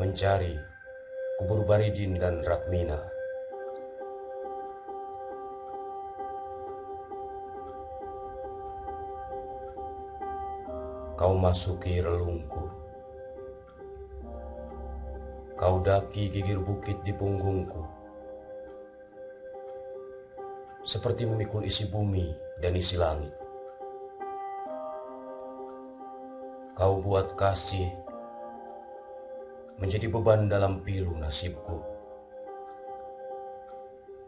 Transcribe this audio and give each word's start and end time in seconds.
mencari 0.00 0.56
kubur 1.36 1.68
Baridin 1.68 2.16
dan 2.16 2.40
Ratmina. 2.40 2.96
Kau 11.20 11.36
masuki 11.36 12.00
relungku. 12.00 12.64
Kau 15.60 15.84
daki 15.84 16.32
gigir 16.32 16.64
bukit 16.64 16.96
di 17.04 17.12
punggungku. 17.12 17.84
Seperti 20.80 21.28
memikul 21.28 21.60
isi 21.68 21.92
bumi 21.92 22.32
dan 22.56 22.72
isi 22.72 22.96
langit. 22.96 23.36
Kau 26.72 27.04
buat 27.04 27.36
kasih 27.36 27.99
menjadi 29.80 30.12
beban 30.12 30.44
dalam 30.44 30.84
pilu 30.84 31.16
nasibku. 31.16 31.80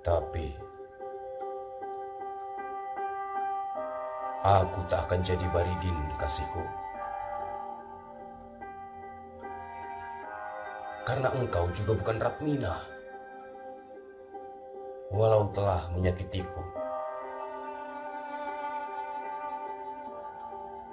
Tapi 0.00 0.48
aku 4.42 4.80
tak 4.88 5.06
akan 5.06 5.20
jadi 5.20 5.46
baridin 5.52 5.94
kasihku. 6.16 6.64
Karena 11.04 11.28
engkau 11.36 11.68
juga 11.76 12.00
bukan 12.00 12.16
Ratmina. 12.16 12.74
Walau 15.12 15.52
telah 15.52 15.92
menyakitiku. 15.92 16.64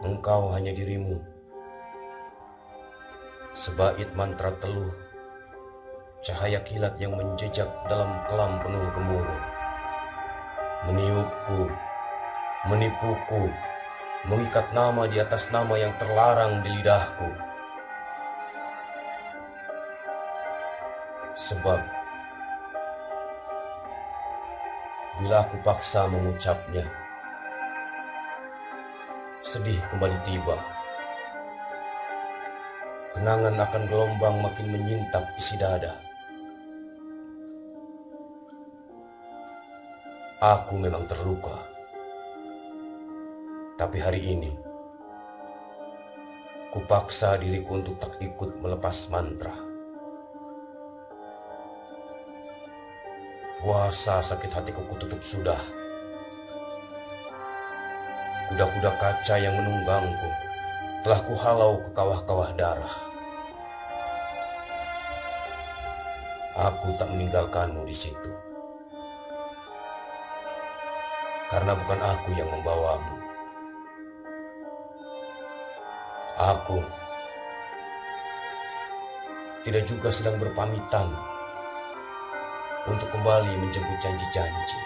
Engkau 0.03 0.51
hanya 0.51 0.75
dirimu 0.75 1.38
Sebait 3.59 4.07
mantra 4.15 4.55
teluh, 4.63 4.87
cahaya 6.23 6.63
kilat 6.63 6.95
yang 6.95 7.11
menjejak 7.11 7.67
dalam 7.91 8.07
kelam 8.31 8.55
penuh 8.63 8.87
gemuruh. 8.95 9.43
Meniupku, 10.87 11.67
menipuku, 12.71 13.51
mengikat 14.31 14.63
nama 14.71 15.11
di 15.11 15.19
atas 15.19 15.51
nama 15.51 15.75
yang 15.75 15.91
terlarang 15.99 16.63
di 16.63 16.71
lidahku. 16.71 17.31
Sebab, 21.35 21.83
bila 25.19 25.43
aku 25.43 25.59
paksa 25.67 26.07
mengucapnya, 26.07 26.87
sedih 29.43 29.83
kembali 29.91 30.15
tiba. 30.23 30.78
Kenangan 33.09 33.57
akan 33.57 33.83
gelombang 33.89 34.37
makin 34.37 34.69
menyintap 34.69 35.25
isi 35.33 35.57
dada. 35.57 35.97
Aku 40.37 40.77
memang 40.77 41.09
terluka. 41.09 41.57
Tapi 43.81 43.97
hari 43.97 44.21
ini, 44.29 44.53
kupaksa 46.69 47.33
diriku 47.41 47.81
untuk 47.81 47.97
tak 47.97 48.13
ikut 48.21 48.61
melepas 48.61 49.09
mantra. 49.09 49.57
Puasa 53.57 54.21
sakit 54.21 54.53
hatiku 54.53 54.85
kututup 54.85 55.25
sudah. 55.25 55.59
Kuda-kuda 58.53 58.91
kaca 59.01 59.35
yang 59.41 59.57
menunggangku 59.57 60.48
telah 60.99 61.19
kuhalau 61.23 61.79
ke 61.79 61.89
kawah-kawah 61.95 62.51
darah. 62.59 62.95
Aku 66.59 66.91
tak 66.99 67.07
meninggalkanmu 67.07 67.87
di 67.87 67.95
situ. 67.95 68.31
Karena 71.47 71.71
bukan 71.71 71.99
aku 72.03 72.29
yang 72.35 72.51
membawamu. 72.51 73.15
Aku 76.39 76.83
tidak 79.63 79.87
juga 79.87 80.11
sedang 80.11 80.35
berpamitan 80.35 81.07
untuk 82.91 83.07
kembali 83.07 83.55
menjemput 83.55 83.97
janji-janji. 84.03 84.79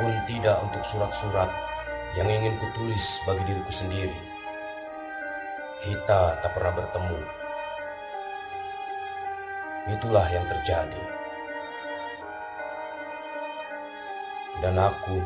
Pun 0.00 0.12
tidak 0.28 0.60
untuk 0.64 0.84
surat-surat 0.84 1.69
yang 2.18 2.26
ingin 2.26 2.58
kutulis 2.58 3.22
bagi 3.22 3.42
diriku 3.46 3.70
sendiri. 3.70 4.18
Kita 5.78 6.42
tak 6.42 6.50
pernah 6.58 6.74
bertemu. 6.74 7.20
Itulah 9.94 10.26
yang 10.34 10.44
terjadi. 10.50 11.04
Dan 14.60 14.74
aku 14.76 15.22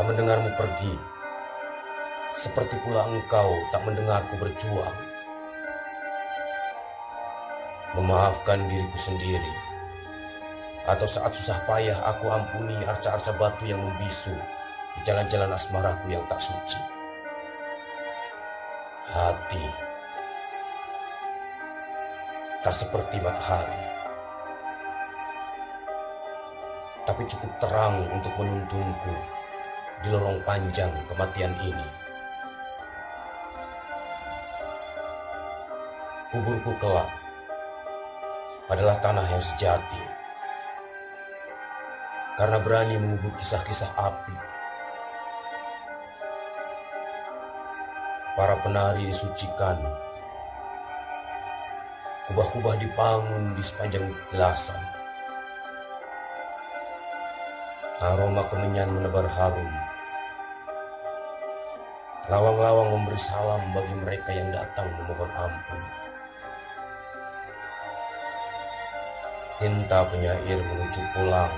tak 0.00 0.04
mendengarmu 0.08 0.50
pergi. 0.56 0.94
Seperti 2.40 2.80
pula 2.80 3.04
engkau 3.04 3.52
tak 3.68 3.84
mendengarku 3.84 4.32
berjuang. 4.40 4.96
Memaafkan 8.00 8.64
diriku 8.64 8.96
sendiri. 8.96 9.52
Atau 10.88 11.04
saat 11.04 11.36
susah 11.36 11.60
payah 11.68 12.00
aku 12.08 12.32
ampuni 12.32 12.80
arca-arca 12.88 13.36
batu 13.36 13.68
yang 13.68 13.78
membisu 13.78 14.32
jalan-jalan 15.04 15.56
asmaraku 15.56 16.12
yang 16.12 16.24
tak 16.28 16.40
suci. 16.42 16.80
Hati 19.10 19.64
tak 22.60 22.76
seperti 22.76 23.16
matahari, 23.24 23.84
tapi 27.08 27.24
cukup 27.24 27.50
terang 27.58 28.04
untuk 28.12 28.30
menuntunku 28.36 29.16
di 30.04 30.08
lorong 30.12 30.38
panjang 30.44 30.92
kematian 31.08 31.56
ini. 31.64 31.88
Kuburku 36.30 36.70
kelak 36.78 37.10
adalah 38.70 38.94
tanah 39.02 39.26
yang 39.26 39.42
sejati 39.42 40.04
karena 42.38 42.62
berani 42.62 42.96
mengubur 43.02 43.34
kisah-kisah 43.34 43.90
api 43.98 44.49
Para 48.40 48.56
penari 48.64 49.04
disucikan. 49.04 49.76
Kubah-kubah 52.24 52.72
dibangun 52.80 53.52
di 53.52 53.60
sepanjang 53.60 54.08
gelasan. 54.32 54.80
Aroma 58.00 58.40
kemenyan 58.48 58.96
menebar 58.96 59.28
harum. 59.28 59.68
Lawang-lawang 62.32 62.96
memberi 62.96 63.20
salam 63.20 63.60
bagi 63.76 63.94
mereka 64.08 64.32
yang 64.32 64.48
datang 64.56 64.88
memohon 64.88 65.28
ampun. 65.36 65.82
Tinta 69.60 70.00
penyair 70.08 70.64
menuju 70.64 71.00
pulang, 71.12 71.54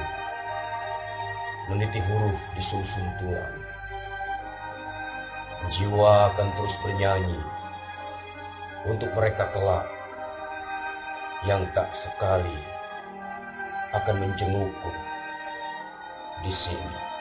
meniti 1.70 2.02
huruf 2.02 2.42
di 2.58 2.62
susun 2.66 3.06
tulang 3.22 3.61
jiwa 5.70 6.34
akan 6.34 6.48
terus 6.58 6.74
bernyanyi 6.82 7.38
untuk 8.88 9.12
mereka 9.14 9.46
kelak 9.54 9.86
yang 11.46 11.62
tak 11.70 11.90
sekali 11.94 12.58
akan 13.94 14.16
menjengukku 14.26 14.92
di 16.42 16.50
sini. 16.50 17.11